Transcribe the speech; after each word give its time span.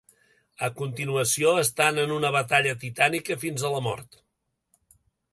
A 0.67 0.67
continuació, 0.77 1.51
estan 1.63 1.99
en 2.03 2.13
una 2.15 2.31
batalla 2.37 2.73
titànica 2.85 3.37
fins 3.43 3.67
a 3.69 3.71
la 3.75 3.83
mort. 3.89 4.17